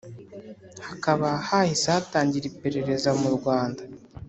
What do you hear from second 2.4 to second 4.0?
iperereza murwanda